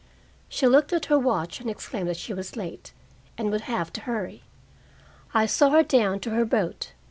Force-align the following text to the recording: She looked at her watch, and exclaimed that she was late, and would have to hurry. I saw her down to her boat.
She 0.49 0.65
looked 0.65 0.93
at 0.93 1.05
her 1.13 1.19
watch, 1.19 1.59
and 1.61 1.69
exclaimed 1.69 2.09
that 2.09 2.17
she 2.17 2.33
was 2.33 2.55
late, 2.55 2.91
and 3.37 3.51
would 3.51 3.61
have 3.69 3.93
to 3.93 4.01
hurry. 4.01 4.41
I 5.31 5.45
saw 5.45 5.69
her 5.69 5.83
down 5.83 6.19
to 6.21 6.31
her 6.31 6.43
boat. 6.43 6.93